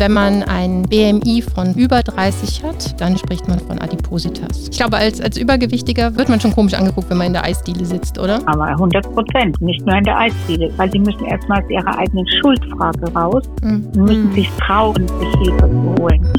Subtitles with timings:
[0.00, 4.68] wenn man ein BMI von über 30 hat, dann spricht man von Adipositas.
[4.70, 7.84] Ich glaube, als, als Übergewichtiger wird man schon komisch angeguckt, wenn man in der Eisdiele
[7.84, 8.40] sitzt, oder?
[8.46, 12.26] Aber 100 Prozent, nicht nur in der Eisdiele, weil sie müssen erstmal aus ihrer eigenen
[12.40, 13.90] Schuldfrage raus mhm.
[13.94, 16.32] und müssen sich trauen, sich Hilfe zu holen.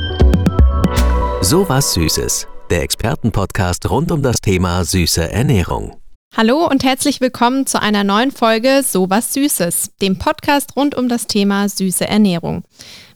[1.42, 5.94] So was Süßes, der Expertenpodcast rund um das Thema süße Ernährung.
[6.36, 11.10] Hallo und herzlich willkommen zu einer neuen Folge So was Süßes, dem Podcast rund um
[11.10, 12.64] das Thema süße Ernährung.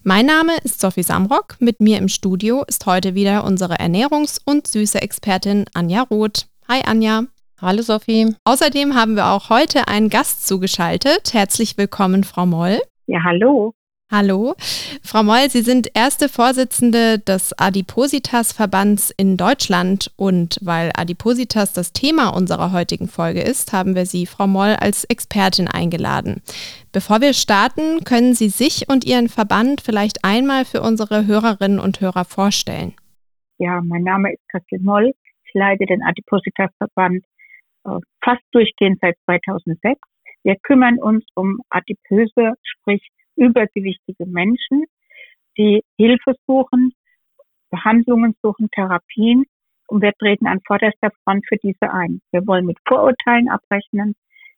[0.08, 1.56] Mein Name ist Sophie Samrock.
[1.60, 6.46] Mit mir im Studio ist heute wieder unsere Ernährungs- und süße Expertin Anja Roth.
[6.68, 7.24] Hi Anja.
[7.60, 8.36] Hallo Sophie.
[8.44, 11.34] Außerdem haben wir auch heute einen Gast zugeschaltet.
[11.34, 12.82] Herzlich willkommen, Frau Moll.
[13.08, 13.74] Ja, hallo.
[14.12, 14.54] Hallo.
[15.02, 22.30] Frau Moll, Sie sind erste Vorsitzende des Adipositas-Verbands in Deutschland und weil Adipositas das Thema
[22.30, 26.44] unserer heutigen Folge ist, haben wir Sie, Frau Moll, als Expertin eingeladen.
[26.94, 32.00] Bevor wir starten, können Sie sich und Ihren Verband vielleicht einmal für unsere Hörerinnen und
[32.00, 32.94] Hörer vorstellen.
[33.58, 35.14] Ja, mein Name ist Christel Moll.
[35.46, 37.24] Ich leite den Adipositas-Verband
[37.86, 40.00] äh, fast durchgehend seit 2006.
[40.44, 43.02] Wir kümmern uns um adipöse, sprich
[43.36, 44.86] übergewichtige Menschen,
[45.58, 46.94] die Hilfe suchen,
[47.70, 49.46] Behandlungen suchen, Therapien.
[49.88, 52.22] Und wir treten an vorderster Front für diese ein.
[52.32, 54.16] Wir wollen mit Vorurteilen abrechnen.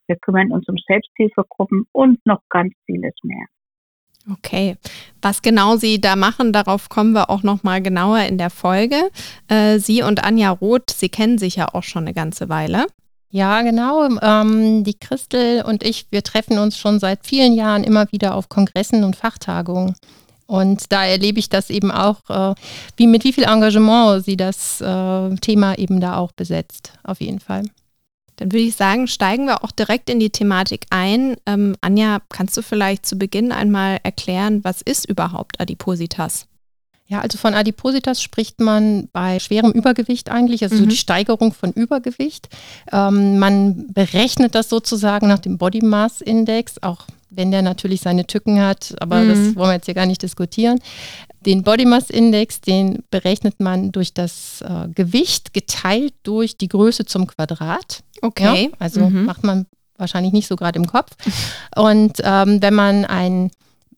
[0.07, 3.45] Wir kümmern uns um Selbsthilfegruppen und noch ganz vieles mehr.
[4.31, 4.75] Okay,
[5.21, 9.09] was genau Sie da machen, darauf kommen wir auch noch mal genauer in der Folge.
[9.47, 12.87] Äh, Sie und Anja Roth, Sie kennen sich ja auch schon eine ganze Weile.
[13.29, 14.07] Ja, genau.
[14.21, 18.49] Ähm, die Christel und ich, wir treffen uns schon seit vielen Jahren immer wieder auf
[18.49, 19.95] Kongressen und Fachtagungen.
[20.45, 22.55] Und da erlebe ich das eben auch, äh,
[22.95, 27.41] wie mit wie viel Engagement sie das äh, Thema eben da auch besetzt, auf jeden
[27.41, 27.63] Fall.
[28.37, 31.35] Dann würde ich sagen, steigen wir auch direkt in die Thematik ein.
[31.45, 36.47] Ähm, Anja, kannst du vielleicht zu Beginn einmal erklären, was ist überhaupt Adipositas?
[37.07, 40.89] Ja, also von Adipositas spricht man bei schwerem Übergewicht eigentlich, also mhm.
[40.89, 42.49] die Steigerung von Übergewicht.
[42.91, 48.25] Ähm, man berechnet das sozusagen nach dem Body Mass Index, auch wenn der natürlich seine
[48.25, 49.29] Tücken hat, aber mhm.
[49.29, 50.79] das wollen wir jetzt hier gar nicht diskutieren.
[51.45, 57.05] Den Body Mass Index, den berechnet man durch das äh, Gewicht geteilt durch die Größe
[57.05, 58.03] zum Quadrat.
[58.21, 58.65] Okay.
[58.65, 59.25] Ja, also mhm.
[59.25, 59.65] macht man
[59.97, 61.11] wahrscheinlich nicht so gerade im Kopf.
[61.75, 63.51] Und ähm, wenn man ein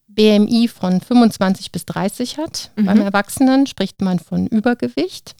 [0.09, 2.71] BMI von 25 bis 30 hat.
[2.75, 2.85] Mhm.
[2.85, 5.35] Beim Erwachsenen spricht man von Übergewicht.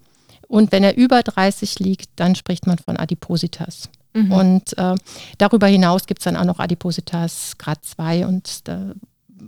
[0.48, 3.90] Und wenn er über 30 liegt, dann spricht man von Adipositas.
[4.14, 4.32] Mhm.
[4.32, 4.96] Und äh,
[5.38, 8.64] darüber hinaus gibt es dann auch noch Adipositas Grad 2 und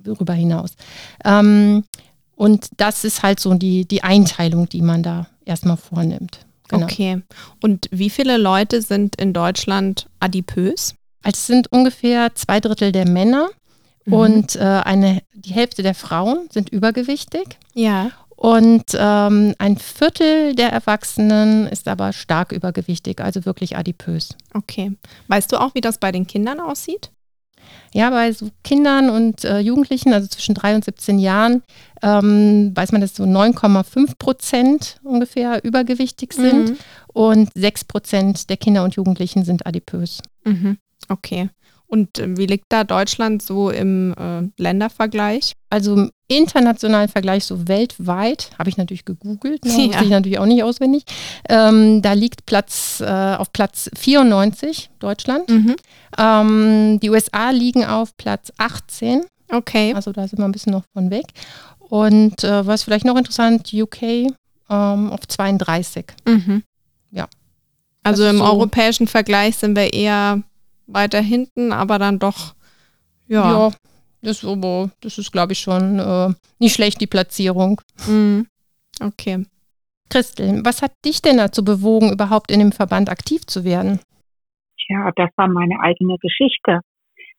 [0.04, 0.74] darüber hinaus.
[1.26, 1.84] Ähm,
[2.36, 6.40] und das ist halt so die, die Einteilung, die man da erstmal vornimmt.
[6.70, 6.86] Genau.
[6.86, 7.22] Okay.
[7.62, 10.96] Und wie viele Leute sind in Deutschland adipös?
[11.24, 13.50] Also es sind ungefähr zwei Drittel der Männer
[14.11, 14.17] Mhm.
[14.17, 17.57] Und äh, eine, die Hälfte der Frauen sind übergewichtig.
[17.73, 18.11] Ja.
[18.35, 24.35] Und ähm, ein Viertel der Erwachsenen ist aber stark übergewichtig, also wirklich adipös.
[24.55, 24.94] Okay.
[25.27, 27.11] Weißt du auch, wie das bei den Kindern aussieht?
[27.94, 31.61] Ja, bei so Kindern und äh, Jugendlichen, also zwischen drei und 17 Jahren,
[32.01, 36.78] ähm, weiß man, dass so 9,5 Prozent ungefähr übergewichtig sind mhm.
[37.13, 40.19] und 6 Prozent der Kinder und Jugendlichen sind adipös.
[40.45, 40.78] Mhm.
[41.09, 41.49] Okay.
[41.91, 45.52] Und äh, wie liegt da Deutschland so im äh, Ländervergleich?
[45.69, 50.02] Also im internationalen Vergleich, so weltweit, habe ich natürlich gegoogelt, ne, ja.
[50.02, 51.03] ich natürlich auch nicht auswendig.
[51.50, 55.50] Ähm, da liegt Platz äh, auf Platz 94 Deutschland.
[55.50, 55.75] Mhm.
[56.18, 59.25] Ähm, die USA liegen auf Platz 18.
[59.52, 59.94] Okay.
[59.94, 61.25] Also da sind wir ein bisschen noch von weg.
[61.79, 64.31] Und äh, was vielleicht noch interessant, UK ähm,
[64.69, 66.06] auf 32.
[66.25, 66.63] Mhm.
[67.12, 67.28] Ja.
[68.03, 70.41] Also im so europäischen Vergleich sind wir eher
[70.88, 72.53] weiter hinten, aber dann doch,
[73.28, 73.52] ja.
[73.52, 73.72] Ja,
[74.22, 77.81] das, aber, das ist, glaube ich, schon äh, nicht schlecht, die Platzierung.
[78.08, 78.47] Mhm.
[79.02, 79.46] Okay.
[80.09, 84.00] Christel, was hat dich denn dazu bewogen, überhaupt in dem Verband aktiv zu werden?
[84.90, 86.81] Ja, das war meine eigene Geschichte.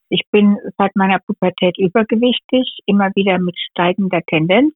[0.08, 4.74] Ich bin seit meiner Pubertät übergewichtig, immer wieder mit steigender Tendenz.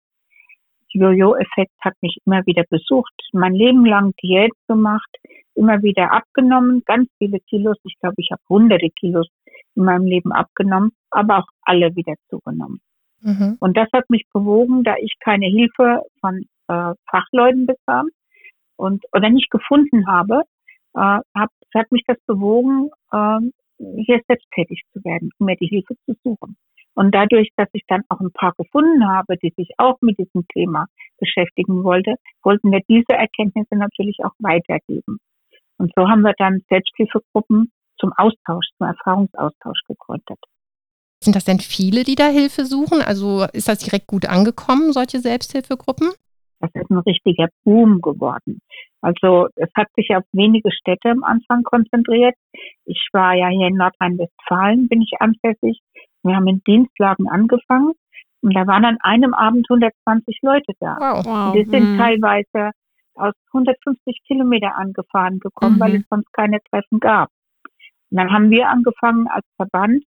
[0.93, 5.11] Jojo-Effekt hat mich immer wieder besucht, mein Leben lang Diät gemacht,
[5.57, 7.77] immer wieder abgenommen, ganz viele Kilos.
[7.85, 9.29] Ich glaube, ich habe hunderte Kilos
[9.75, 12.81] in meinem Leben abgenommen, aber auch alle wieder zugenommen.
[13.21, 13.57] Mhm.
[13.61, 18.09] Und das hat mich bewogen, da ich keine Hilfe von äh, Fachleuten bekam
[18.77, 20.43] und oder nicht gefunden habe,
[20.95, 23.39] äh, hab, hat mich das bewogen, äh,
[23.79, 26.57] hier selbst tätig zu werden, mir die Hilfe zu suchen.
[26.95, 30.47] Und dadurch, dass ich dann auch ein paar gefunden habe, die sich auch mit diesem
[30.49, 30.87] Thema
[31.19, 35.19] beschäftigen wollte, wollten wir diese Erkenntnisse natürlich auch weitergeben.
[35.79, 40.39] Und so haben wir dann Selbsthilfegruppen zum Austausch, zum Erfahrungsaustausch gegründet.
[41.23, 43.01] Sind das denn viele, die da Hilfe suchen?
[43.01, 46.11] Also ist das direkt gut angekommen, solche Selbsthilfegruppen?
[46.61, 48.61] Das ist ein richtiger Boom geworden.
[49.03, 52.35] Also es hat sich auf wenige Städte am Anfang konzentriert.
[52.85, 55.81] Ich war ja hier in Nordrhein-Westfalen, bin ich ansässig.
[56.23, 57.93] Wir haben in Dienstlagen angefangen
[58.43, 60.97] und da waren an einem Abend 120 Leute da.
[60.99, 61.27] Wow.
[61.27, 61.55] wow.
[61.55, 61.99] Wir sind mhm.
[61.99, 62.71] teilweise
[63.17, 65.81] aus 150 Kilometer angefahren gekommen, mhm.
[65.81, 67.31] weil es sonst keine Treffen gab.
[68.11, 70.05] Und dann haben wir angefangen als Verband,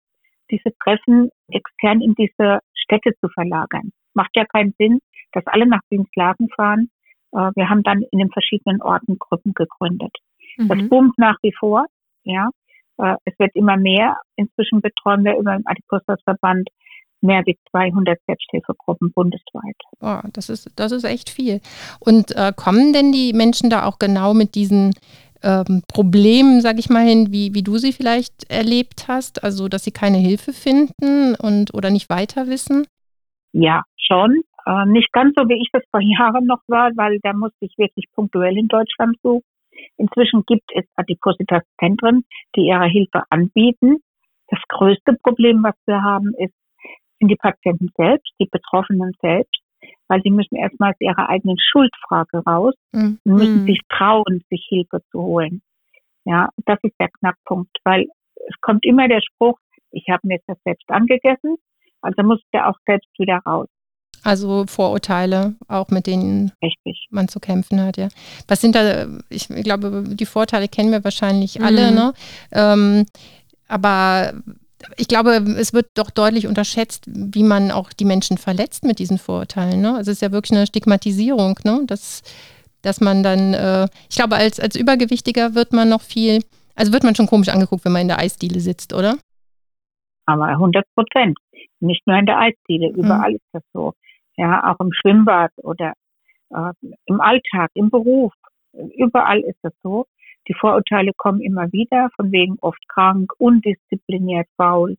[0.51, 3.91] diese Treffen extern in diese Städte zu verlagern.
[4.15, 5.01] Macht ja keinen Sinn,
[5.33, 6.91] dass alle nach Dienstlagen fahren.
[7.33, 10.17] Äh, wir haben dann in den verschiedenen Orten Gruppen gegründet.
[10.57, 10.69] Mhm.
[10.69, 11.87] Das boomt nach wie vor,
[12.25, 12.51] ja.
[12.99, 14.21] Äh, es wird immer mehr.
[14.37, 16.69] Inzwischen betreuen wir über den Adipositas-Verband
[17.21, 19.77] mehr als 200 Selbsthilfegruppen bundesweit.
[20.01, 21.61] Oh, das ist, das ist echt viel.
[22.01, 24.95] Und äh, kommen denn die Menschen da auch genau mit diesen
[25.43, 29.45] ähm, Problemen, sage ich mal hin, wie, wie du sie vielleicht erlebt hast?
[29.45, 32.87] Also, dass sie keine Hilfe finden und oder nicht weiter wissen?
[33.53, 34.43] Ja, schon.
[34.67, 37.73] Äh, nicht ganz so, wie ich das vor Jahren noch war, weil da musste ich
[37.79, 39.45] wirklich punktuell in Deutschland suchen.
[39.97, 42.25] Inzwischen gibt es Adipositas-Zentren,
[42.57, 43.99] die ihre Hilfe anbieten.
[44.49, 46.55] Das größte Problem, was wir haben, ist,
[47.19, 49.61] sind die Patienten selbst, die Betroffenen selbst,
[50.09, 53.19] weil sie müssen erstmal aus ihrer eigenen Schuldfrage raus mhm.
[53.25, 53.67] und müssen mhm.
[53.67, 55.63] sich trauen, sich Hilfe zu holen.
[56.25, 58.07] Ja, das ist der Knackpunkt, weil
[58.49, 59.59] es kommt immer der Spruch,
[59.91, 61.57] ich habe mir das selbst angegessen,
[62.03, 63.69] also muss der auch selbst wieder raus.
[64.25, 67.07] Also Vorurteile, auch mit denen Richtig.
[67.11, 68.09] man zu kämpfen hat, ja.
[68.49, 71.97] Was sind da, ich glaube, die Vorteile kennen wir wahrscheinlich alle, mhm.
[71.97, 72.13] ne?
[72.53, 73.07] Ähm,
[73.69, 74.33] aber
[74.97, 79.19] ich glaube, es wird doch deutlich unterschätzt, wie man auch die Menschen verletzt mit diesen
[79.19, 79.81] Vorurteilen.
[79.81, 79.89] Ne?
[79.97, 81.83] Also es ist ja wirklich eine Stigmatisierung, ne?
[81.87, 82.23] dass,
[82.83, 86.41] dass man dann, äh, ich glaube, als, als Übergewichtiger wird man noch viel,
[86.77, 89.19] also wird man schon komisch angeguckt, wenn man in der Eisdiele sitzt, oder?
[90.27, 91.39] Aber 100 Prozent.
[91.81, 93.05] Nicht nur in der Eisdiele, mhm.
[93.05, 93.37] überall mhm.
[93.37, 93.95] ist das so.
[94.37, 95.95] Ja, auch im Schwimmbad oder
[96.51, 96.73] äh,
[97.07, 98.33] im Alltag, im Beruf.
[98.97, 100.07] Überall ist das so.
[100.49, 104.97] Die Vorurteile kommen immer wieder, von wegen oft krank, undiszipliniert, faul,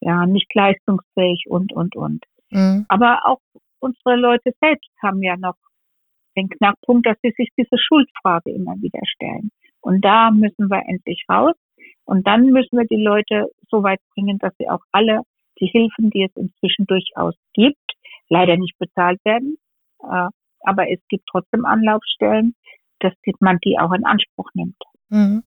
[0.00, 2.24] ja, nicht leistungsfähig und, und, und.
[2.50, 2.86] Mhm.
[2.88, 3.40] Aber auch
[3.80, 5.56] unsere Leute selbst haben ja noch
[6.36, 9.50] den Knackpunkt, dass sie sich diese Schuldfrage immer wieder stellen.
[9.80, 11.54] Und da müssen wir endlich raus.
[12.04, 15.22] Und dann müssen wir die Leute so weit bringen, dass sie auch alle
[15.60, 17.92] die Hilfen, die es inzwischen durchaus gibt,
[18.28, 19.56] leider nicht bezahlt werden.
[20.00, 20.28] Äh,
[20.60, 22.54] aber es gibt trotzdem Anlaufstellen,
[23.24, 24.76] dass man die auch in Anspruch nimmt.
[25.08, 25.42] Mhm.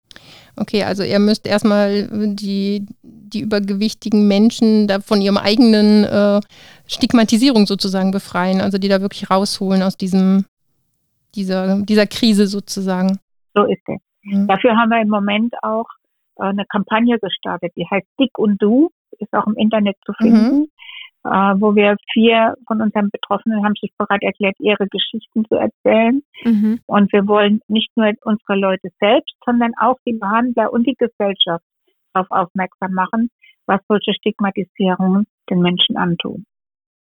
[0.55, 6.39] Okay, also ihr müsst erstmal die, die übergewichtigen Menschen da von ihrem eigenen äh,
[6.87, 10.45] Stigmatisierung sozusagen befreien, also die da wirklich rausholen aus diesem,
[11.35, 13.19] dieser, dieser Krise sozusagen.
[13.53, 13.99] So ist es.
[14.23, 14.47] Mhm.
[14.47, 15.87] Dafür haben wir im Moment auch
[16.37, 18.89] äh, eine Kampagne gestartet, die heißt Dick und Du,
[19.19, 20.59] ist auch im Internet zu finden.
[20.59, 20.67] Mhm
[21.23, 26.21] wo wir vier von unseren Betroffenen haben sich bereit erklärt, ihre Geschichten zu erzählen.
[26.43, 26.79] Mhm.
[26.85, 31.63] Und wir wollen nicht nur unsere Leute selbst, sondern auch die Behandler und die Gesellschaft
[32.13, 33.29] darauf aufmerksam machen,
[33.65, 36.45] was solche Stigmatisierungen den Menschen antun.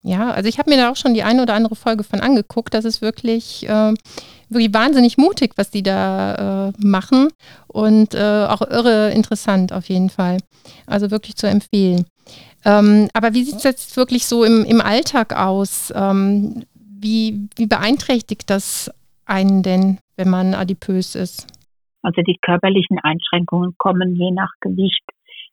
[0.03, 2.75] Ja, also ich habe mir da auch schon die eine oder andere Folge von angeguckt.
[2.75, 3.95] Das ist wirklich, äh,
[4.49, 7.31] wirklich wahnsinnig mutig, was die da äh, machen
[7.67, 10.39] und äh, auch irre interessant auf jeden Fall.
[10.87, 12.07] Also wirklich zu empfehlen.
[12.65, 15.93] Ähm, aber wie sieht es jetzt wirklich so im, im Alltag aus?
[15.95, 18.91] Ähm, wie, wie beeinträchtigt das
[19.25, 21.47] einen denn, wenn man adipös ist?
[22.03, 25.03] Also die körperlichen Einschränkungen kommen je nach Gewicht.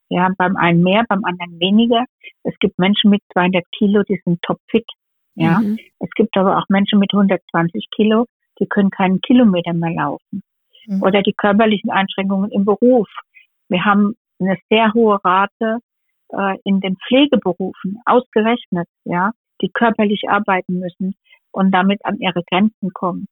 [0.09, 2.05] Ja, beim einen mehr, beim anderen weniger.
[2.43, 4.85] Es gibt Menschen mit 200 Kilo, die sind topfit.
[5.35, 5.79] Ja, mhm.
[5.99, 8.25] es gibt aber auch Menschen mit 120 Kilo,
[8.59, 10.43] die können keinen Kilometer mehr laufen.
[10.85, 11.01] Mhm.
[11.01, 13.07] Oder die körperlichen Einschränkungen im Beruf.
[13.69, 15.79] Wir haben eine sehr hohe Rate
[16.29, 19.31] äh, in den Pflegeberufen ausgerechnet, ja,
[19.61, 21.15] die körperlich arbeiten müssen
[21.51, 23.27] und damit an ihre Grenzen kommen,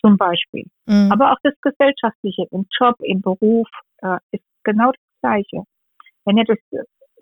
[0.00, 0.66] zum Beispiel.
[0.86, 1.10] Mhm.
[1.10, 3.68] Aber auch das Gesellschaftliche im Job, im Beruf
[4.02, 5.64] äh, ist genau das Gleiche.
[6.24, 6.58] Wenn ihr das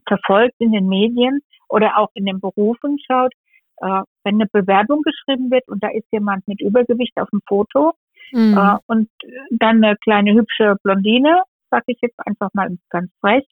[0.07, 3.33] verfolgt in den Medien oder auch in den Berufen schaut,
[3.78, 7.92] äh, wenn eine Bewerbung geschrieben wird und da ist jemand mit Übergewicht auf dem Foto
[8.33, 8.57] mhm.
[8.57, 9.09] äh, und
[9.50, 13.47] dann eine kleine hübsche Blondine, sag ich jetzt einfach mal ganz frech,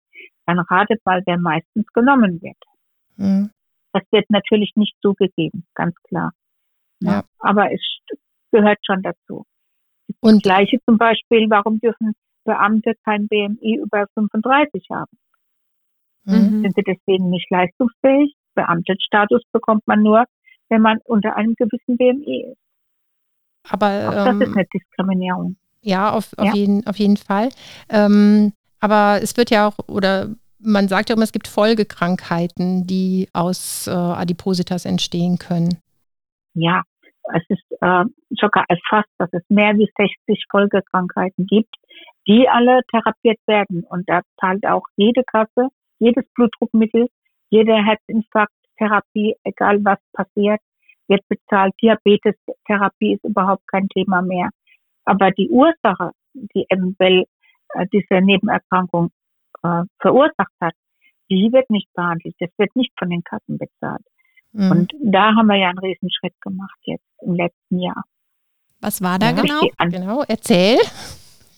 [0.47, 2.57] dann ratet mal, wer meistens genommen wird.
[3.17, 3.50] Mhm.
[3.93, 6.33] Das wird natürlich nicht zugegeben, ganz klar.
[7.00, 7.25] Ja.
[7.38, 7.81] Aber es
[8.50, 9.45] gehört schon dazu.
[10.21, 12.14] Und das Gleiche zum Beispiel, warum dürfen
[12.45, 15.19] Beamte kein BMI über 35 haben?
[16.25, 16.63] Mhm.
[16.63, 18.35] Sind sie deswegen nicht leistungsfähig?
[18.55, 20.25] Beamtenstatus bekommt man nur,
[20.69, 22.59] wenn man unter einem gewissen BMI ist.
[23.71, 25.57] Aber Auch das ähm, ist eine Diskriminierung.
[25.83, 26.55] Ja, auf, auf, ja.
[26.55, 27.51] Jeden, auf jeden Fall.
[27.89, 33.29] Ähm, aber es wird ja auch, oder man sagt ja immer, es gibt Folgekrankheiten, die
[33.33, 35.79] aus äh, Adipositas entstehen können.
[36.55, 36.83] Ja,
[37.35, 41.75] es ist äh, sogar erfasst, dass es mehr als 60 Folgekrankheiten gibt,
[42.27, 43.85] die alle therapiert werden.
[43.89, 47.09] Und da zahlt auch jede Kasse, jedes Blutdruckmittel,
[47.50, 50.61] jede Herzinfarkttherapie, egal was passiert,
[51.09, 51.75] wird bezahlt.
[51.83, 54.50] Diabetestherapie ist überhaupt kein Thema mehr.
[55.05, 57.25] Aber die Ursache, die eventuell
[57.75, 59.11] äh, diese Nebenerkrankung
[59.62, 60.75] äh, verursacht hat,
[61.31, 62.35] die wird nicht behandelt.
[62.38, 64.05] Das wird nicht von den Kassen bezahlt.
[64.52, 64.71] Mhm.
[64.71, 68.05] Und da haben wir ja einen Riesenschritt gemacht jetzt im letzten Jahr.
[68.81, 69.61] Was war da ja, genau?
[69.90, 70.78] Genau, erzähl.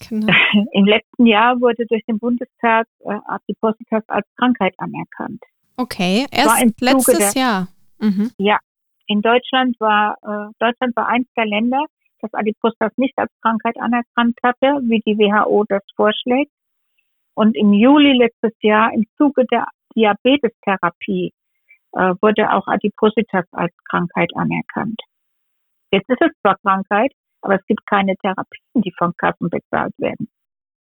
[0.09, 0.33] Genau.
[0.73, 5.42] Im letzten Jahr wurde durch den Bundestag äh, Adipositas als Krankheit anerkannt.
[5.76, 7.69] Okay, erst letztes der, Jahr.
[7.99, 8.30] Mhm.
[8.38, 8.59] Ja,
[9.07, 11.85] in Deutschland war äh, Deutschland war eins der Länder,
[12.21, 16.52] das Adipositas nicht als Krankheit anerkannt hatte, wie die WHO das vorschlägt.
[17.35, 19.66] Und im Juli letztes Jahr im Zuge der
[19.97, 21.33] Diabetestherapie
[21.92, 25.00] äh, wurde auch Adipositas als Krankheit anerkannt.
[25.92, 30.28] Jetzt ist es zwar Krankheit, aber es gibt keine Therapien, die von Kassen bezahlt werden.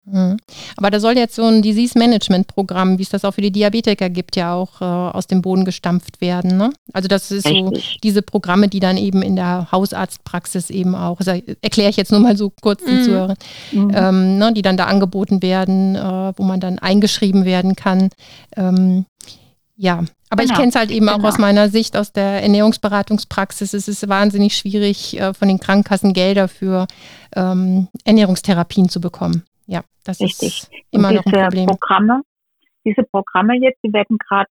[0.05, 0.37] Mhm.
[0.75, 4.35] Aber da soll jetzt so ein Disease-Management-Programm, wie es das auch für die Diabetiker gibt,
[4.35, 6.57] ja auch äh, aus dem Boden gestampft werden.
[6.57, 6.71] Ne?
[6.91, 7.93] Also das ist Richtig.
[7.93, 11.31] so diese Programme, die dann eben in der Hausarztpraxis eben auch, also
[11.61, 13.03] erkläre ich jetzt nur mal so kurz mhm.
[13.03, 13.37] Zuhörern,
[13.71, 13.91] mhm.
[13.95, 18.09] ähm, ne, die dann da angeboten werden, äh, wo man dann eingeschrieben werden kann.
[18.57, 19.05] Ähm,
[19.83, 19.95] ja,
[20.29, 20.53] aber genau.
[20.53, 21.17] ich kenne es halt eben genau.
[21.17, 23.73] auch aus meiner Sicht, aus der Ernährungsberatungspraxis.
[23.73, 26.87] Es ist wahnsinnig schwierig, äh, von den Krankenkassen Gelder für
[27.35, 29.43] ähm, Ernährungstherapien zu bekommen.
[29.67, 30.47] Ja, das Richtig.
[30.47, 31.65] ist immer noch ein Problem.
[31.65, 32.21] Programme,
[32.85, 34.49] diese Programme jetzt, die werden gerade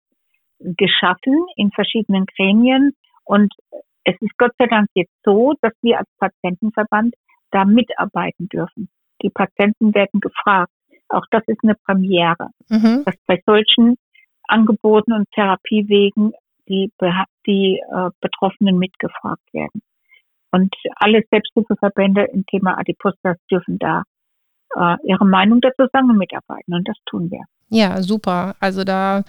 [0.60, 2.94] geschaffen in verschiedenen Gremien
[3.26, 3.54] und
[4.06, 7.16] es ist Gott sei Dank jetzt so, dass wir als Patientenverband
[7.52, 8.88] da mitarbeiten dürfen.
[9.22, 10.72] Die Patienten werden gefragt.
[11.10, 13.04] Auch das ist eine Premiere, mhm.
[13.06, 13.98] dass bei solchen
[14.48, 16.34] Angeboten und Therapiewegen
[16.68, 16.92] die,
[17.46, 19.82] die äh, Betroffenen mitgefragt werden.
[20.52, 24.04] Und alle Selbsthilfeverbände im Thema Adipositas dürfen da
[24.76, 26.74] äh, ihre Meinung dazu sagen und mitarbeiten.
[26.74, 27.44] Und das tun wir.
[27.70, 28.56] Ja, super.
[28.60, 29.24] Also da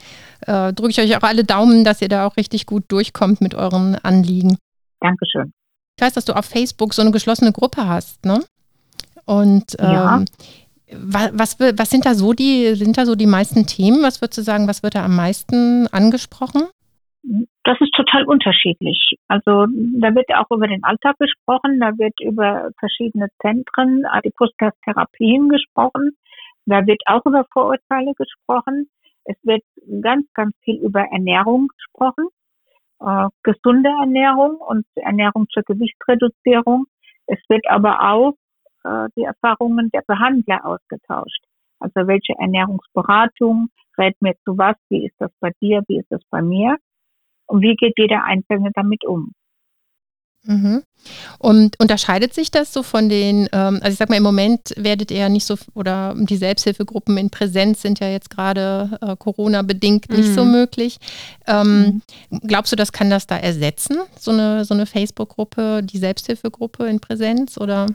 [0.47, 3.55] äh, drücke ich euch auch alle Daumen, dass ihr da auch richtig gut durchkommt mit
[3.55, 4.59] euren Anliegen.
[5.01, 5.53] Dankeschön.
[5.97, 8.45] Ich weiß, dass du auf Facebook so eine geschlossene Gruppe hast, ne?
[9.25, 10.25] Und ähm, ja.
[10.93, 14.03] Was, was sind da so die, sind da so die meisten Themen?
[14.03, 16.69] Was würdest du sagen, was wird da am meisten angesprochen?
[17.65, 19.17] Das ist total unterschiedlich.
[19.29, 19.67] Also
[20.01, 26.13] da wird auch über den Alltag gesprochen, da wird über verschiedene Zentren, Adipositas-Therapien gesprochen,
[26.65, 28.89] da wird auch über Vorurteile gesprochen.
[29.25, 29.63] Es wird
[30.01, 32.29] ganz, ganz viel über Ernährung gesprochen,
[33.01, 36.87] äh, gesunde Ernährung und Ernährung zur Gewichtsreduzierung.
[37.27, 38.35] Es wird aber auch
[38.85, 41.43] äh, die Erfahrungen der Behandler ausgetauscht.
[41.81, 43.69] Also welche Ernährungsberatung
[43.99, 46.77] rät mir zu was, wie ist das bei dir, wie ist das bei mir?
[47.47, 49.33] Und wie geht jeder Einzelne damit um?
[50.45, 50.83] Mhm.
[51.39, 55.11] Und unterscheidet sich das so von den, ähm, also ich sag mal, im Moment werdet
[55.11, 60.09] ihr ja nicht so, oder die Selbsthilfegruppen in Präsenz sind ja jetzt gerade äh, Corona-bedingt
[60.11, 60.35] nicht mhm.
[60.35, 60.99] so möglich.
[61.47, 62.41] Ähm, mhm.
[62.47, 67.01] Glaubst du, das kann das da ersetzen, so eine, so eine Facebook-Gruppe, die Selbsthilfegruppe in
[67.01, 67.59] Präsenz?
[67.59, 67.87] Oder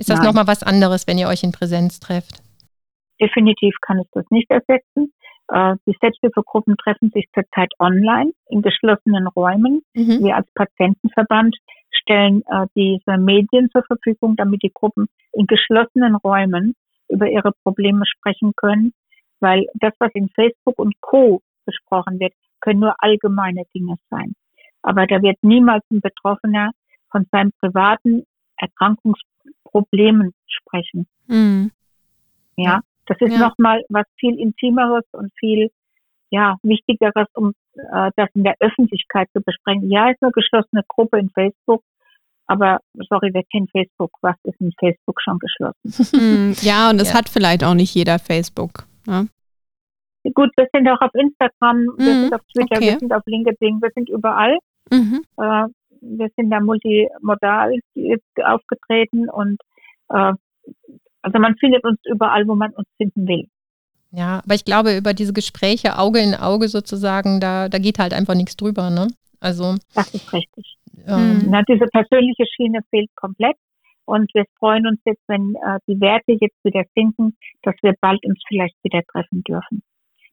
[0.00, 2.42] ist das nochmal was anderes, wenn ihr euch in Präsenz trefft?
[3.20, 5.12] Definitiv kann es das nicht ersetzen.
[5.48, 9.82] Äh, die Selbsthilfegruppen treffen sich zurzeit online in geschlossenen Räumen.
[9.94, 10.24] Mhm.
[10.24, 11.54] Wir als Patientenverband
[11.90, 16.74] stellen äh, diese Medien zur Verfügung, damit die Gruppen in geschlossenen Räumen
[17.10, 18.94] über ihre Probleme sprechen können,
[19.40, 24.32] weil das, was in Facebook und Co besprochen wird, können nur allgemeine Dinge sein.
[24.80, 26.70] Aber da wird niemals ein Betroffener
[27.10, 28.24] von seinen privaten
[29.70, 31.06] Erkrankungsproblemen sprechen.
[31.26, 31.70] Mhm.
[32.56, 33.38] Ja, das ist ja.
[33.38, 35.70] nochmal was viel Intimeres und viel
[36.30, 39.90] ja, Wichtigeres, um äh, das in der Öffentlichkeit zu besprechen.
[39.90, 41.82] Ja, ist eine geschlossene Gruppe in Facebook,
[42.46, 42.78] aber
[43.08, 44.12] sorry, wer kennt Facebook?
[44.20, 46.20] Was ist in Facebook schon geschlossen?
[46.20, 47.18] Hm, ja, und es ja.
[47.18, 48.86] hat vielleicht auch nicht jeder Facebook.
[49.06, 49.28] Ne?
[50.34, 52.92] Gut, wir sind auch auf Instagram, wir mhm, sind auf Twitter, okay.
[52.92, 54.58] wir sind auf LinkedIn, wir sind überall.
[54.90, 55.24] Mhm.
[55.38, 55.64] Äh,
[56.00, 57.74] wir sind da multimodal
[58.44, 59.58] aufgetreten und
[60.10, 60.32] äh,
[61.22, 63.48] also man findet uns überall, wo man uns finden will.
[64.12, 68.12] Ja, aber ich glaube, über diese Gespräche Auge in Auge sozusagen, da, da geht halt
[68.12, 69.08] einfach nichts drüber, ne?
[69.40, 69.76] Also.
[69.94, 70.76] Das ist richtig.
[71.06, 73.56] Ähm, Na, diese persönliche Schiene fehlt komplett.
[74.04, 78.24] Und wir freuen uns jetzt, wenn äh, die Werte jetzt wieder sinken, dass wir bald
[78.26, 79.82] uns vielleicht wieder treffen dürfen.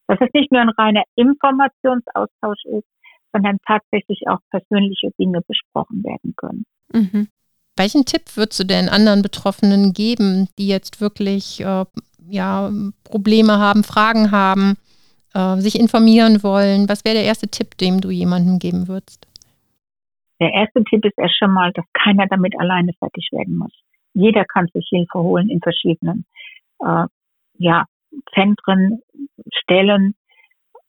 [0.08, 2.88] Dass es nicht nur ein reiner Informationsaustausch ist,
[3.32, 6.64] sondern tatsächlich auch persönliche Dinge besprochen werden können.
[6.92, 7.28] Mhm.
[7.76, 11.84] Welchen Tipp würdest du denn anderen Betroffenen geben, die jetzt wirklich äh,
[12.28, 12.70] ja,
[13.04, 14.76] Probleme haben, Fragen haben?
[15.34, 16.88] äh, sich informieren wollen?
[16.88, 19.26] Was wäre der erste Tipp, den du jemandem geben würdest?
[20.40, 23.72] Der erste Tipp ist erst schon mal, dass keiner damit alleine fertig werden muss.
[24.14, 26.24] Jeder kann sich Hilfe holen in verschiedenen
[26.80, 27.06] äh,
[27.58, 27.84] ja,
[28.34, 29.00] Zentren,
[29.52, 30.14] Stellen,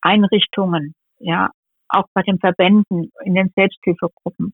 [0.01, 1.49] Einrichtungen, ja,
[1.89, 4.53] auch bei den Verbänden, in den Selbsthilfegruppen.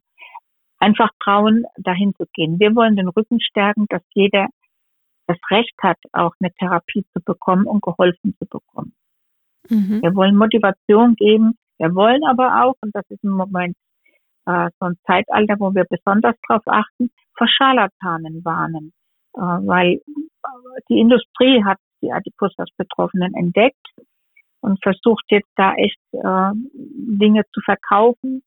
[0.79, 2.59] Einfach trauen, dahin zu gehen.
[2.59, 4.47] Wir wollen den Rücken stärken, dass jeder
[5.27, 8.93] das Recht hat, auch eine Therapie zu bekommen und geholfen zu bekommen.
[9.69, 10.01] Mhm.
[10.01, 11.57] Wir wollen Motivation geben.
[11.77, 13.75] Wir wollen aber auch, und das ist im Moment
[14.45, 18.93] äh, so ein Zeitalter, wo wir besonders darauf achten, vor Scharlatanen warnen.
[19.35, 20.01] Äh, weil
[20.89, 23.87] die Industrie hat die Adipositas-Betroffenen entdeckt
[24.65, 28.41] und versucht jetzt da echt äh, Dinge zu verkaufen,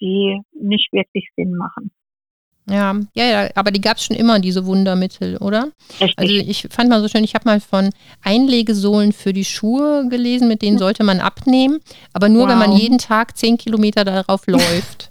[0.00, 1.90] die nicht wirklich Sinn machen.
[2.68, 5.70] Ja, ja, ja, aber die gab es schon immer, diese Wundermittel, oder?
[6.00, 6.18] Richtig.
[6.18, 7.90] Also ich fand mal so schön, ich habe mal von
[8.24, 11.78] Einlegesohlen für die Schuhe gelesen, mit denen sollte man abnehmen,
[12.12, 12.50] aber nur, wow.
[12.50, 15.10] wenn man jeden Tag zehn Kilometer darauf läuft.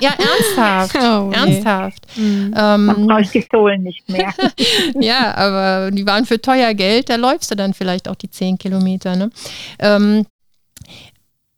[0.00, 0.94] Ja, ernsthaft.
[1.00, 2.06] Oh, ernsthaft.
[2.16, 2.54] Mhm.
[2.56, 4.32] Ähm, man braucht die Sohlen nicht mehr.
[5.00, 8.58] ja, aber die waren für teuer Geld, da läufst du dann vielleicht auch die zehn
[8.58, 9.16] Kilometer.
[9.16, 9.30] Ne?
[9.78, 10.26] Ähm,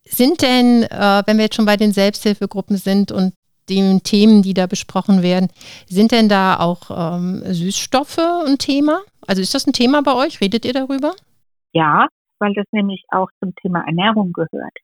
[0.03, 3.33] sind denn, äh, wenn wir jetzt schon bei den Selbsthilfegruppen sind und
[3.69, 5.49] den Themen, die da besprochen werden.
[5.87, 9.01] Sind denn da auch ähm, Süßstoffe ein Thema?
[9.25, 10.41] Also ist das ein Thema bei euch?
[10.41, 11.13] Redet ihr darüber?
[11.71, 12.07] Ja,
[12.39, 14.77] weil das nämlich auch zum Thema Ernährung gehört.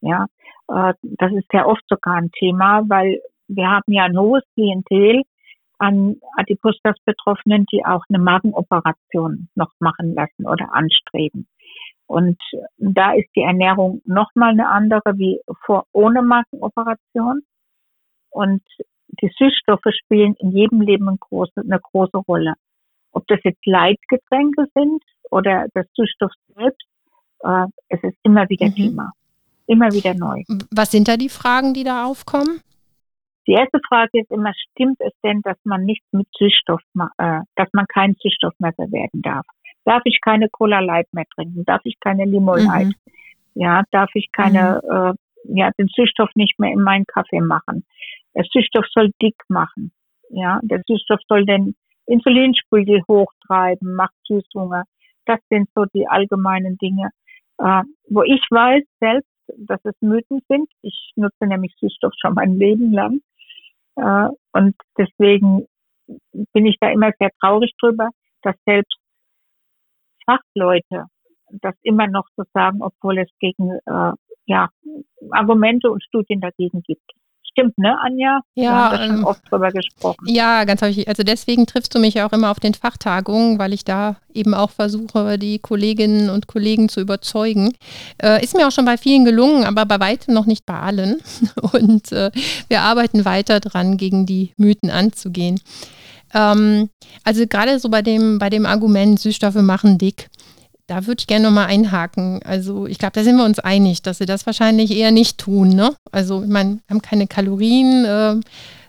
[0.00, 0.26] Ja,
[0.68, 5.22] äh, das ist ja oft sogar ein Thema, weil wir haben ja ein hohes Klientel
[5.78, 11.46] an Adipositas-Betroffenen, die auch eine Magenoperation noch machen lassen oder anstreben.
[12.06, 12.38] Und
[12.78, 17.42] da ist die Ernährung nochmal eine andere wie vor ohne Magenoperation.
[18.30, 18.62] Und
[19.20, 22.54] die Süßstoffe spielen in jedem Leben eine große, eine große Rolle.
[23.12, 26.86] Ob das jetzt Leitgetränke sind oder das Süßstoff selbst,
[27.40, 28.74] äh, es ist immer wieder mhm.
[28.74, 29.12] Thema.
[29.68, 30.42] Immer wieder neu.
[30.74, 32.60] Was sind da die Fragen, die da aufkommen?
[33.46, 36.80] Die erste Frage ist immer, stimmt es denn, dass man nichts mit Süßstoff,
[37.18, 39.46] äh, dass man keinen Süßstoff mehr verwerten darf?
[39.84, 41.64] Darf ich keine Cola Light mehr trinken?
[41.66, 42.88] Darf ich keine Limo Light?
[42.88, 42.94] Mhm.
[43.54, 44.90] Ja, darf ich keine, mhm.
[44.90, 47.84] äh, ja, den Süßstoff nicht mehr in meinen Kaffee machen?
[48.34, 49.92] Der Süßstoff soll dick machen.
[50.30, 51.74] Ja, der Süßstoff soll den
[52.06, 54.84] Insulinspiegel hochtreiben, macht Süßhunger.
[55.26, 57.10] Das sind so die allgemeinen Dinge,
[57.58, 60.68] äh, wo ich weiß selbst, dass es Mythen sind.
[60.82, 63.20] Ich nutze nämlich Süßstoff schon mein Leben lang.
[63.96, 65.66] Äh, und deswegen
[66.52, 68.10] bin ich da immer sehr traurig drüber,
[68.42, 68.98] dass selbst
[70.24, 71.06] Fachleute
[71.50, 74.12] das immer noch so sagen, obwohl es gegen äh,
[74.46, 74.68] ja,
[75.30, 77.10] Argumente und Studien dagegen gibt
[77.50, 78.40] stimmt, ne, Anja?
[78.54, 80.26] Ja, Wir haben da schon ähm, oft drüber gesprochen.
[80.26, 81.08] Ja, ganz häufig.
[81.08, 84.54] Also deswegen triffst du mich ja auch immer auf den Fachtagungen, weil ich da eben
[84.54, 87.72] auch versuche, die Kolleginnen und Kollegen zu überzeugen.
[88.22, 91.20] Äh, ist mir auch schon bei vielen gelungen, aber bei weitem noch nicht bei allen.
[91.72, 92.30] Und äh,
[92.68, 95.60] wir arbeiten weiter dran, gegen die Mythen anzugehen.
[96.34, 96.90] Ähm,
[97.24, 100.28] also gerade so bei dem, bei dem Argument, Süßstoffe machen dick.
[100.88, 102.40] Da würde ich gerne nochmal einhaken.
[102.44, 105.68] Also ich glaube, da sind wir uns einig, dass sie das wahrscheinlich eher nicht tun.
[105.68, 105.94] Ne?
[106.12, 108.40] Also ich meine, haben keine Kalorien, äh,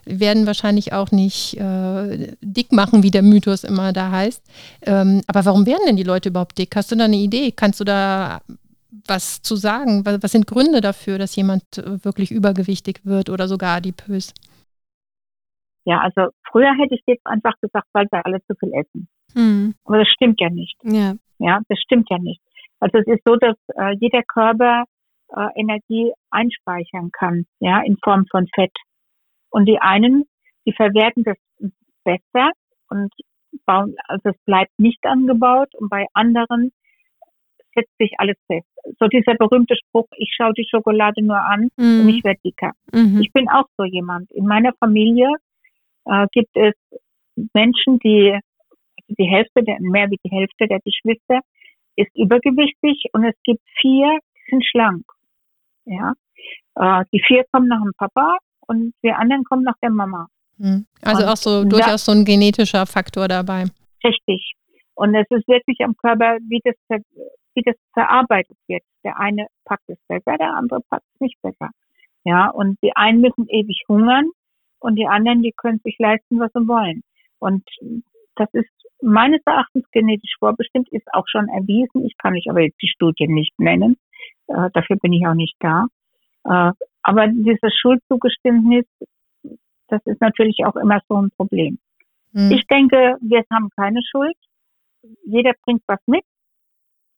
[0.06, 4.42] werden wahrscheinlich auch nicht äh, dick machen, wie der Mythos immer da heißt.
[4.86, 6.74] Ähm, aber warum werden denn die Leute überhaupt dick?
[6.74, 7.52] Hast du da eine Idee?
[7.52, 8.40] Kannst du da
[9.06, 10.06] was zu sagen?
[10.06, 14.32] Was, was sind Gründe dafür, dass jemand äh, wirklich übergewichtig wird oder sogar adipös?
[15.84, 19.06] Ja, also früher hätte ich jetzt einfach gesagt, weil wir alle zu viel essen.
[19.34, 19.74] Mhm.
[19.84, 20.76] Aber das stimmt ja nicht.
[20.82, 21.14] Ja.
[21.38, 22.40] Ja, das stimmt ja nicht.
[22.80, 24.84] Also es ist so, dass äh, jeder Körper
[25.34, 28.72] äh, Energie einspeichern kann, ja, in Form von Fett.
[29.50, 30.24] Und die einen,
[30.66, 31.36] die verwerten das
[32.04, 32.50] besser
[32.88, 33.12] und
[33.66, 36.72] bauen, also es bleibt nicht angebaut und bei anderen
[37.74, 38.66] setzt sich alles fest.
[38.98, 42.00] So dieser berühmte Spruch, ich schaue die Schokolade nur an mhm.
[42.00, 42.72] und ich werde dicker.
[42.92, 43.20] Mhm.
[43.22, 44.30] Ich bin auch so jemand.
[44.32, 45.28] In meiner Familie
[46.06, 46.74] äh, gibt es
[47.54, 48.38] Menschen, die
[49.18, 51.40] die Hälfte, der, mehr wie die Hälfte der Geschwister
[51.96, 55.04] ist übergewichtig und es gibt vier, die sind schlank.
[55.84, 56.14] Ja,
[56.76, 60.26] äh, die vier kommen nach dem Papa und wir anderen kommen nach der Mama.
[60.58, 60.86] Hm.
[61.02, 63.64] Also und auch so durchaus so ein genetischer Faktor dabei.
[64.04, 64.54] Richtig.
[64.94, 66.74] Und es ist wirklich am Körper, wie das,
[67.54, 68.82] wie das verarbeitet wird.
[69.02, 71.70] Der eine packt es besser, der andere packt es nicht besser.
[72.24, 74.30] Ja, und die einen müssen ewig hungern
[74.78, 77.02] und die anderen, die können sich leisten, was sie wollen.
[77.38, 77.64] Und
[78.36, 78.68] das ist
[79.02, 82.04] meines Erachtens genetisch vorbestimmt, ist auch schon erwiesen.
[82.04, 83.96] Ich kann euch aber jetzt die Studien nicht nennen.
[84.48, 85.86] Äh, dafür bin ich auch nicht da.
[86.44, 88.84] Äh, aber dieses Schuldzugeständnis,
[89.88, 91.78] das ist natürlich auch immer so ein Problem.
[92.32, 92.50] Hm.
[92.52, 94.36] Ich denke, wir haben keine Schuld.
[95.24, 96.24] Jeder bringt was mit.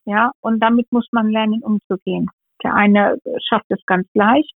[0.04, 2.28] Ja, und damit muss man lernen, umzugehen.
[2.62, 3.18] Der eine
[3.48, 4.54] schafft es ganz leicht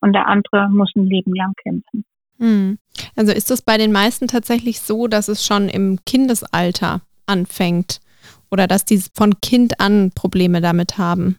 [0.00, 2.04] und der andere muss ein Leben lang kämpfen.
[2.38, 2.78] Hm.
[3.14, 8.00] Also ist es bei den meisten tatsächlich so, dass es schon im Kindesalter anfängt
[8.50, 11.38] oder dass die von Kind an Probleme damit haben?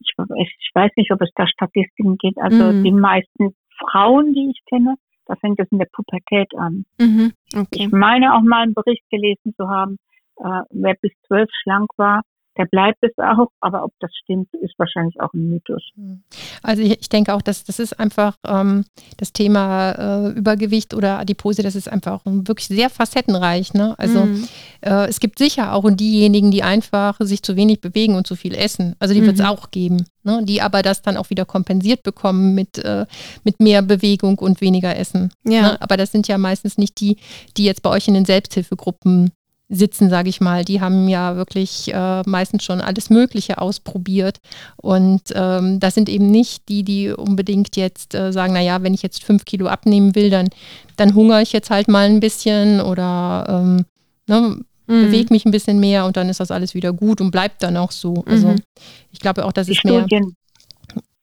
[0.00, 2.38] Ich, ich weiß nicht, ob es da Statistiken gibt.
[2.38, 2.84] Also mhm.
[2.84, 6.84] die meisten Frauen, die ich kenne, da fängt es in der Pubertät an.
[6.98, 7.32] Mhm.
[7.54, 7.86] Okay.
[7.86, 9.96] Ich meine auch mal einen Bericht gelesen zu haben,
[10.36, 12.22] äh, wer bis zwölf schlank war,
[12.56, 15.82] der bleibt es auch, aber ob das stimmt, ist wahrscheinlich auch ein Mythos.
[15.96, 16.22] Hm.
[16.62, 18.84] Also ich, ich denke auch, dass das ist einfach ähm,
[19.16, 23.74] das Thema äh, Übergewicht oder Adipose, das ist einfach wirklich sehr facettenreich.
[23.74, 23.94] Ne?
[23.98, 24.48] Also mhm.
[24.80, 28.54] äh, es gibt sicher auch diejenigen, die einfach sich zu wenig bewegen und zu viel
[28.54, 28.96] essen.
[28.98, 29.26] Also die mhm.
[29.26, 30.40] wird es auch geben, ne?
[30.44, 33.06] die aber das dann auch wieder kompensiert bekommen mit, äh,
[33.42, 35.32] mit mehr Bewegung und weniger Essen.
[35.44, 35.62] Ja.
[35.62, 35.82] Ne?
[35.82, 37.18] Aber das sind ja meistens nicht die,
[37.56, 39.32] die jetzt bei euch in den Selbsthilfegruppen
[39.74, 40.64] sitzen, sage ich mal.
[40.64, 44.38] Die haben ja wirklich äh, meistens schon alles Mögliche ausprobiert.
[44.76, 49.02] Und ähm, das sind eben nicht die, die unbedingt jetzt äh, sagen, naja, wenn ich
[49.02, 50.48] jetzt fünf Kilo abnehmen will, dann,
[50.96, 53.84] dann hungere ich jetzt halt mal ein bisschen oder ähm,
[54.26, 55.06] ne, mhm.
[55.06, 57.76] bewege mich ein bisschen mehr und dann ist das alles wieder gut und bleibt dann
[57.76, 58.24] auch so.
[58.26, 58.60] Also mhm.
[59.12, 60.06] ich glaube auch, dass es mehr.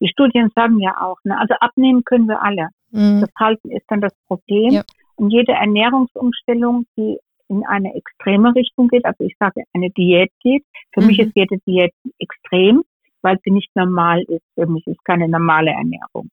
[0.02, 1.38] Die Studien sagen ja auch, ne?
[1.40, 2.70] also abnehmen können wir alle.
[2.90, 3.22] Mhm.
[3.22, 4.72] Das Halten ist dann das Problem.
[4.72, 4.84] Ja.
[5.16, 7.20] Und jede Ernährungsumstellung, die
[7.52, 10.64] in eine extreme Richtung geht, also ich sage eine Diät geht.
[10.94, 11.08] Für mhm.
[11.08, 12.84] mich ist jede Diät extrem,
[13.22, 14.46] weil sie nicht normal ist.
[14.56, 16.30] Für mich ist keine normale Ernährung.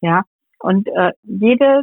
[0.00, 0.22] Ja,
[0.58, 1.82] und äh, jede,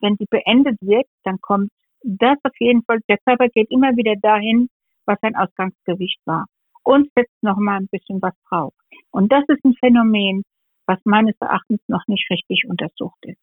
[0.00, 1.70] wenn die beendet wird, dann kommt
[2.02, 2.98] das auf jeden Fall.
[3.08, 4.68] Der Körper geht immer wieder dahin,
[5.04, 6.46] was sein Ausgangsgewicht war
[6.82, 8.74] und setzt noch mal ein bisschen was drauf.
[9.10, 10.42] Und das ist ein Phänomen,
[10.86, 13.40] was meines Erachtens noch nicht richtig untersucht ist.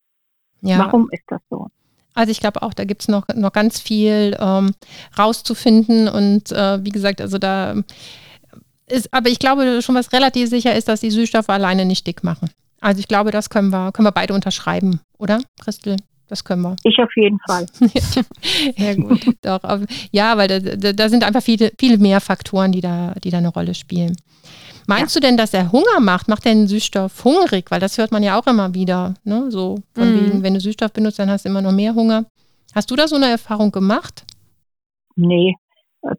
[0.61, 0.79] Ja.
[0.79, 1.67] Warum ist das so?
[2.13, 4.73] Also ich glaube auch, da gibt es noch, noch ganz viel ähm,
[5.17, 7.75] rauszufinden und äh, wie gesagt, also da
[8.87, 12.23] ist, aber ich glaube schon, was relativ sicher ist, dass die Süßstoffe alleine nicht dick
[12.23, 12.49] machen.
[12.81, 15.95] Also ich glaube, das können wir, können wir beide unterschreiben, oder, Christel?
[16.27, 16.75] Das können wir.
[16.83, 17.65] Ich auf jeden Fall.
[18.77, 19.25] ja, gut.
[19.41, 19.61] Doch,
[20.11, 23.37] ja, weil da, da, da, sind einfach viele, viele mehr Faktoren, die da, die da
[23.37, 24.15] eine Rolle spielen.
[24.87, 25.21] Meinst ja.
[25.21, 26.27] du denn, dass er Hunger macht?
[26.27, 27.71] Macht er einen Süßstoff hungrig?
[27.71, 29.13] Weil das hört man ja auch immer wieder.
[29.23, 29.49] Ne?
[29.51, 30.25] So von mhm.
[30.25, 32.25] wegen, wenn du Süßstoff benutzt, dann hast du immer noch mehr Hunger.
[32.75, 34.25] Hast du da so eine Erfahrung gemacht?
[35.15, 35.55] Nee,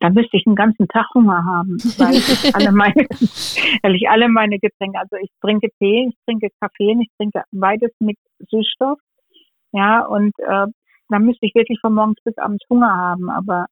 [0.00, 2.94] da müsste ich einen ganzen Tag Hunger haben, weil ich alle meine,
[3.82, 7.90] weil ich alle meine Getränke, also ich trinke Tee, ich trinke Kaffee, ich trinke beides
[7.98, 8.16] mit
[8.50, 8.98] Süßstoff.
[9.72, 10.66] Ja, und äh,
[11.08, 13.66] da müsste ich wirklich von morgens bis abends Hunger haben, aber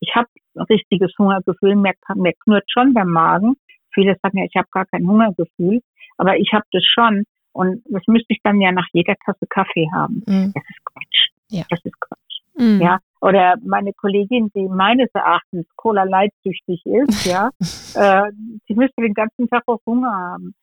[0.00, 3.54] ich habe ein richtiges Hungergefühl, mir, mir knurrt schon der Magen,
[3.94, 5.80] Viele sagen ja, ich habe gar kein Hungergefühl,
[6.16, 7.24] aber ich habe das schon.
[7.52, 10.22] Und das müsste ich dann ja nach jeder Tasse Kaffee haben.
[10.26, 10.52] Mhm.
[10.54, 11.28] Das ist Quatsch.
[11.48, 11.64] Ja.
[11.68, 12.18] Das ist Quatsch.
[12.56, 12.80] Mhm.
[12.80, 12.98] Ja.
[13.20, 17.50] Oder meine Kollegin, die meines Erachtens Cola leitsüchtig ist, ja,
[17.94, 18.32] äh,
[18.68, 20.54] die müsste den ganzen Tag auch Hunger haben.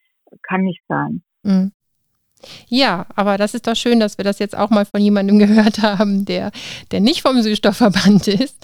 [0.43, 1.21] Kann nicht sein.
[1.43, 1.71] Mhm.
[2.69, 5.81] Ja, aber das ist doch schön, dass wir das jetzt auch mal von jemandem gehört
[5.81, 6.51] haben, der,
[6.91, 8.55] der nicht vom Süßstoffverband ist.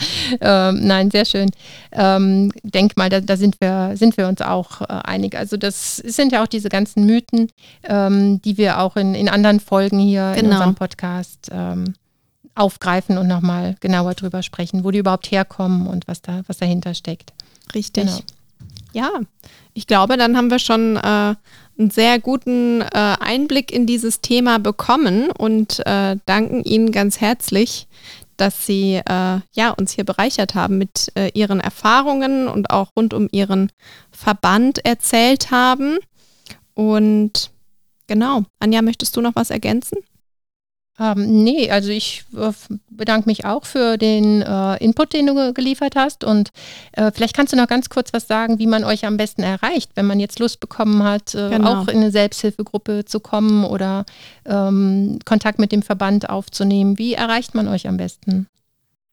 [0.41, 1.49] Ähm, nein, sehr schön.
[1.91, 5.35] Ähm, denk mal, da, da, sind, wir, sind wir uns auch äh, einig.
[5.35, 7.51] Also das sind ja auch diese ganzen Mythen,
[7.83, 10.39] ähm, die wir auch in, in anderen Folgen hier genau.
[10.39, 11.95] in unserem Podcast ähm,
[12.55, 16.93] aufgreifen und nochmal genauer drüber sprechen, wo die überhaupt herkommen und was, da, was dahinter
[16.93, 17.33] steckt.
[17.73, 18.05] Richtig.
[18.05, 18.19] Genau.
[18.93, 19.09] Ja,
[19.73, 21.35] ich glaube, dann haben wir schon äh,
[21.77, 27.87] einen sehr guten äh, Einblick in dieses Thema bekommen und äh, danken Ihnen ganz herzlich,
[28.37, 33.13] dass Sie äh, ja, uns hier bereichert haben mit äh, Ihren Erfahrungen und auch rund
[33.13, 33.71] um Ihren
[34.11, 35.97] Verband erzählt haben.
[36.73, 37.51] Und
[38.07, 39.97] genau, Anja, möchtest du noch was ergänzen?
[40.99, 42.51] Ähm, nee, also ich äh,
[42.89, 46.23] bedanke mich auch für den äh, Input, den du geliefert hast.
[46.23, 46.51] Und
[46.93, 49.91] äh, vielleicht kannst du noch ganz kurz was sagen, wie man euch am besten erreicht,
[49.95, 51.81] wenn man jetzt Lust bekommen hat, äh, genau.
[51.81, 54.05] auch in eine Selbsthilfegruppe zu kommen oder
[54.45, 56.97] ähm, Kontakt mit dem Verband aufzunehmen.
[56.97, 58.47] Wie erreicht man euch am besten?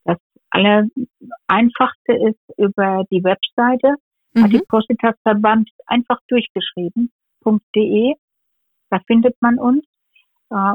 [0.04, 0.18] Das
[0.50, 3.96] Allereinfachste ist über die Webseite
[4.34, 4.44] mhm.
[4.44, 8.14] Adipositasverband einfach durchgeschrieben.de.
[8.90, 9.84] Da findet man uns.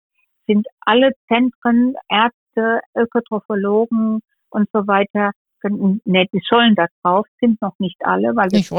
[0.46, 7.78] sind alle Zentren, Ärzte, Ökotrophologen und so weiter, ne, die sollen da drauf, sind noch
[7.78, 8.70] nicht alle, weil es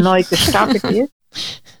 [0.00, 1.12] neu gestartet ist.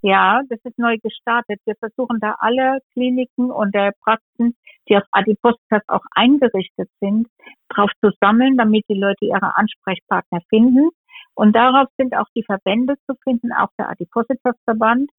[0.02, 1.60] Ja, das ist neu gestartet.
[1.66, 4.56] Wir versuchen da alle Kliniken und der Praxen
[4.90, 7.28] die auf Adipositas auch eingerichtet sind,
[7.68, 10.90] drauf zu sammeln, damit die Leute ihre Ansprechpartner finden.
[11.34, 15.10] Und darauf sind auch die Verbände zu finden, auch der Adipositas-Verband.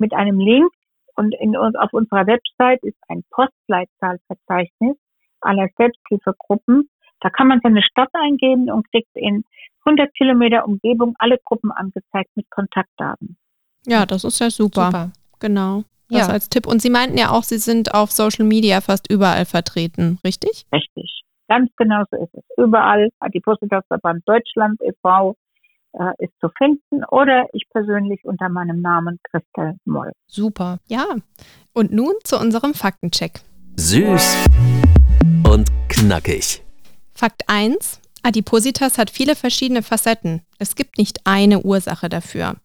[0.00, 0.70] mit einem Link
[1.16, 4.96] und in auf unserer Website ist ein Postleitzahlverzeichnis
[5.40, 6.88] aller Selbsthilfegruppen.
[7.18, 9.42] Da kann man seine Stadt eingeben und kriegt in
[9.84, 13.36] 100 Kilometer Umgebung alle Gruppen angezeigt mit Kontaktdaten.
[13.86, 14.86] Ja, das ist ja super.
[14.86, 15.12] super.
[15.40, 15.84] Genau.
[16.10, 16.32] Das ja.
[16.32, 16.66] als Tipp.
[16.66, 20.66] Und Sie meinten ja auch, Sie sind auf Social Media fast überall vertreten, richtig?
[20.72, 21.22] Richtig.
[21.48, 22.44] Ganz genau so ist es.
[22.56, 25.34] Überall, Adipositas-Verband Deutschland e.V.
[25.94, 30.12] Äh, ist zu finden oder ich persönlich unter meinem Namen Christel Moll.
[30.26, 30.78] Super.
[30.86, 31.06] Ja.
[31.72, 33.40] Und nun zu unserem Faktencheck.
[33.76, 34.44] Süß
[35.50, 36.62] und knackig.
[37.14, 38.02] Fakt 1.
[38.22, 40.42] Adipositas hat viele verschiedene Facetten.
[40.58, 42.56] Es gibt nicht eine Ursache dafür.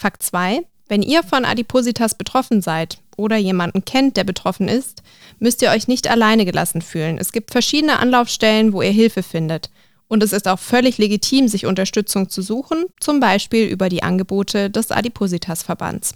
[0.00, 0.62] Fakt 2.
[0.88, 5.02] Wenn ihr von Adipositas betroffen seid oder jemanden kennt, der betroffen ist,
[5.40, 7.18] müsst ihr euch nicht alleine gelassen fühlen.
[7.18, 9.68] Es gibt verschiedene Anlaufstellen, wo ihr Hilfe findet.
[10.08, 14.70] Und es ist auch völlig legitim, sich Unterstützung zu suchen, zum Beispiel über die Angebote
[14.70, 16.14] des Adipositas-Verbands.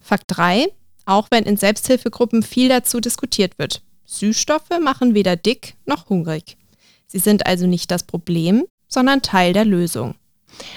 [0.00, 0.68] Fakt 3.
[1.04, 3.82] Auch wenn in Selbsthilfegruppen viel dazu diskutiert wird.
[4.06, 6.56] Süßstoffe machen weder dick noch hungrig.
[7.06, 10.14] Sie sind also nicht das Problem, sondern Teil der Lösung.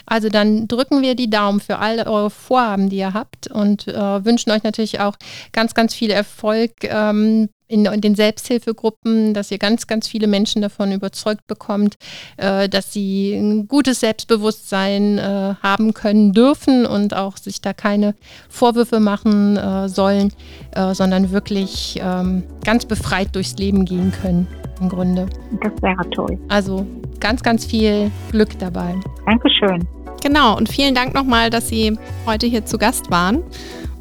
[0.05, 4.25] Also dann drücken wir die Daumen für all eure Vorhaben, die ihr habt und äh,
[4.25, 5.15] wünschen euch natürlich auch
[5.51, 10.61] ganz, ganz viel Erfolg ähm, in, in, den Selbsthilfegruppen, dass ihr ganz, ganz viele Menschen
[10.61, 11.95] davon überzeugt bekommt,
[12.37, 18.15] äh, dass sie ein gutes Selbstbewusstsein äh, haben können dürfen und auch sich da keine
[18.49, 20.31] Vorwürfe machen äh, sollen,
[20.71, 24.47] äh, sondern wirklich ähm, ganz befreit durchs Leben gehen können
[24.79, 25.27] im Grunde.
[25.61, 26.37] Das wäre toll.
[26.47, 26.85] Also
[27.19, 28.95] ganz, ganz viel Glück dabei.
[29.25, 29.87] Dankeschön.
[30.21, 33.43] Genau, und vielen Dank nochmal, dass Sie heute hier zu Gast waren.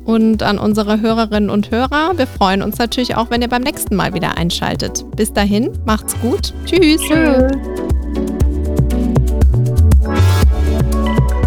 [0.04, 3.96] Und an unsere Hörerinnen und Hörer, wir freuen uns natürlich auch, wenn ihr beim nächsten
[3.96, 5.04] Mal wieder einschaltet.
[5.16, 6.54] Bis dahin, macht's gut.
[6.64, 7.02] Tschüss.
[7.02, 7.52] Tschüss.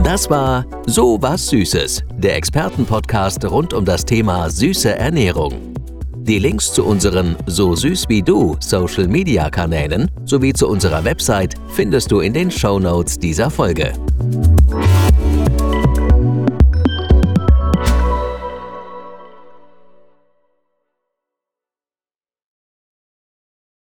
[0.03, 5.68] Das war So was Süßes, der Expertenpodcast rund um das Thema süße Ernährung.
[6.29, 11.55] Die Links zu unseren So süß wie du Social Media Kanälen sowie zu unserer Website
[11.69, 13.93] findest du in den Show Notes dieser Folge.